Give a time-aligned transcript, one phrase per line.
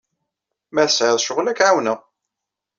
[0.73, 1.99] Ma tesɛiḍ ccɣel, ad k-ɛawneɣ.